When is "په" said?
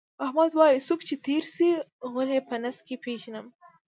2.49-2.55